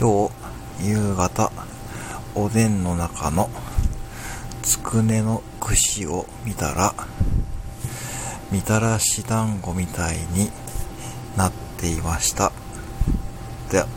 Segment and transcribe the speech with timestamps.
[0.00, 0.30] 今
[0.78, 1.50] 日夕方
[2.36, 3.50] おでんの中の
[4.62, 6.94] つくねの串を見たら
[8.52, 10.52] みたらし団子みたいに
[11.36, 12.52] なっていました。
[13.72, 13.88] では